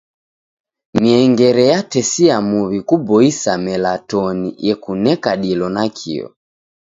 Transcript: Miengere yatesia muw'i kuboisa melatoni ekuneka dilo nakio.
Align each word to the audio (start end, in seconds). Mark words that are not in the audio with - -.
Miengere 1.01 1.63
yatesia 1.71 2.37
muw'i 2.49 2.79
kuboisa 2.89 3.51
melatoni 3.65 4.49
ekuneka 4.71 5.31
dilo 5.43 5.67
nakio. 5.75 6.25